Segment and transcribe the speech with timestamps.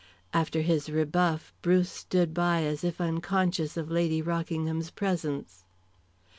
[0.33, 5.63] After his rebuff Bruce stood by as if unconscious of Lady Rockingham's presence.